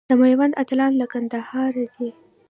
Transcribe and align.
د 0.09 0.11
میوند 0.21 0.53
اتلان 0.61 0.93
له 1.01 1.05
کندهاره 1.13 1.85
دي. 1.95 2.09